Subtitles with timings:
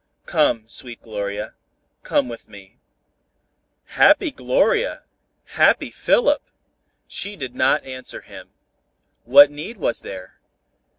[0.25, 1.53] Come, sweet Gloria,
[2.01, 2.79] come with me."
[3.85, 5.03] Happy Gloria!
[5.45, 6.41] Happy Philip!
[7.07, 8.49] She did not answer him.
[9.25, 10.39] What need was there?